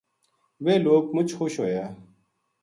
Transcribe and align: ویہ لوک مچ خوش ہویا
ویہ 0.63 0.83
لوک 0.83 1.05
مچ 1.15 1.29
خوش 1.37 1.53
ہویا 1.59 1.85